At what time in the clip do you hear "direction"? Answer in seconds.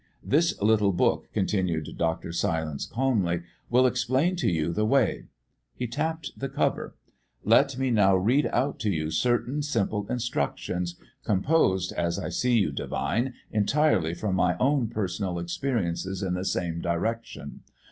16.81-17.59